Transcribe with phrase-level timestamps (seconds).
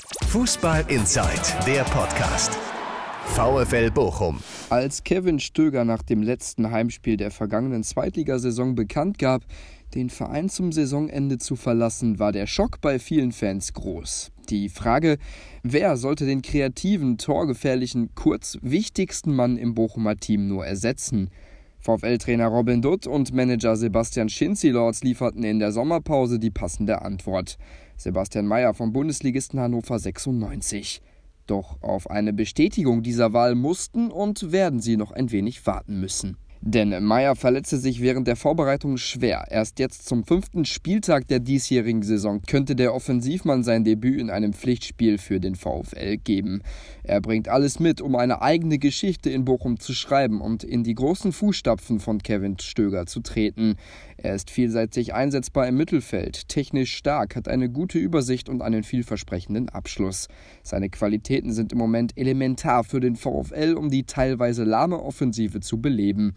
[0.00, 1.28] Fußball Inside,
[1.66, 2.56] der Podcast.
[3.34, 4.38] VfL Bochum.
[4.70, 9.42] Als Kevin Stöger nach dem letzten Heimspiel der vergangenen Zweitligasaison bekannt gab,
[9.94, 14.32] den Verein zum Saisonende zu verlassen, war der Schock bei vielen Fans groß.
[14.48, 15.18] Die Frage,
[15.62, 21.30] wer sollte den kreativen, torgefährlichen, kurz wichtigsten Mann im Bochumer Team nur ersetzen?
[21.80, 27.56] VfL-Trainer Robin Dutt und Manager Sebastian Schinzilords lieferten in der Sommerpause die passende Antwort.
[28.00, 31.02] Sebastian Mayer vom Bundesligisten Hannover 96.
[31.46, 36.38] Doch auf eine Bestätigung dieser Wahl mussten und werden sie noch ein wenig warten müssen.
[36.62, 39.46] Denn Meyer verletzte sich während der Vorbereitung schwer.
[39.48, 44.52] Erst jetzt zum fünften Spieltag der diesjährigen Saison könnte der Offensivmann sein Debüt in einem
[44.52, 46.60] Pflichtspiel für den VfL geben.
[47.02, 50.94] Er bringt alles mit, um eine eigene Geschichte in Bochum zu schreiben und in die
[50.94, 53.76] großen Fußstapfen von Kevin Stöger zu treten.
[54.18, 59.70] Er ist vielseitig einsetzbar im Mittelfeld, technisch stark, hat eine gute Übersicht und einen vielversprechenden
[59.70, 60.28] Abschluss.
[60.62, 65.80] Seine Qualitäten sind im Moment elementar für den VfL, um die teilweise lahme Offensive zu
[65.80, 66.34] beleben.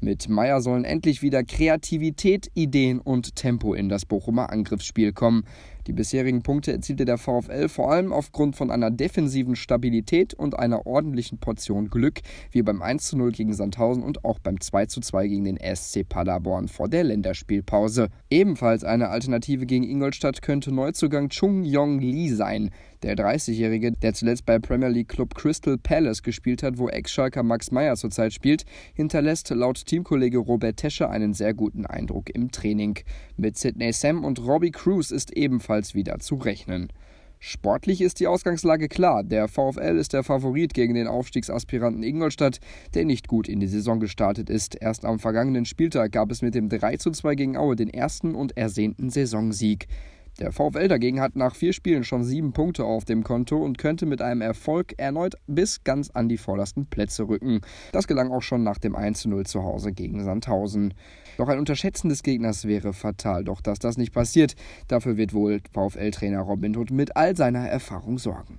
[0.00, 5.44] Mit Meier sollen endlich wieder Kreativität, Ideen und Tempo in das Bochumer Angriffsspiel kommen.
[5.86, 10.84] Die bisherigen Punkte erzielte der VfL vor allem aufgrund von einer defensiven Stabilität und einer
[10.84, 16.02] ordentlichen Portion Glück, wie beim 1:0 gegen Sandhausen und auch beim 2:2 gegen den SC
[16.02, 18.08] Paderborn vor der Länderspielpause.
[18.30, 22.70] Ebenfalls eine Alternative gegen Ingolstadt könnte Neuzugang Chung Yong Lee sein.
[23.02, 27.70] Der 30-Jährige, der zuletzt bei Premier League Club Crystal Palace gespielt hat, wo Ex-Schalker Max
[27.70, 28.64] Meyer zurzeit spielt,
[28.94, 32.98] hinterlässt laut Teamkollege Robert Tesche einen sehr guten Eindruck im Training.
[33.36, 36.88] Mit Sidney Sam und Robbie Cruz ist ebenfalls ebenfalls wieder zu rechnen.
[37.38, 39.22] Sportlich ist die Ausgangslage klar.
[39.22, 42.60] Der VfL ist der Favorit gegen den Aufstiegsaspiranten Ingolstadt,
[42.94, 44.74] der nicht gut in die Saison gestartet ist.
[44.80, 49.10] Erst am vergangenen Spieltag gab es mit dem 3:2 gegen Aue den ersten und ersehnten
[49.10, 49.86] Saisonsieg.
[50.38, 54.04] Der VfL dagegen hat nach vier Spielen schon sieben Punkte auf dem Konto und könnte
[54.04, 57.62] mit einem Erfolg erneut bis ganz an die vordersten Plätze rücken.
[57.92, 60.92] Das gelang auch schon nach dem 1:0 zu Hause gegen Sandhausen.
[61.38, 63.44] Doch ein Unterschätzen des Gegners wäre fatal.
[63.44, 64.56] Doch dass das nicht passiert,
[64.88, 68.58] dafür wird wohl VfL-Trainer Robin Hood mit all seiner Erfahrung sorgen.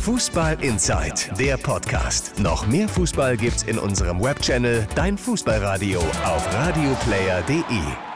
[0.00, 2.38] Fußball Inside, der Podcast.
[2.38, 8.15] Noch mehr Fußball gibt's in unserem Webchannel Dein Fußballradio auf radioplayer.de.